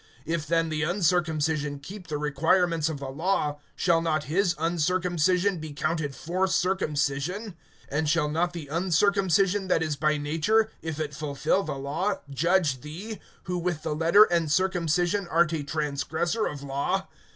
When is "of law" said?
16.47-17.07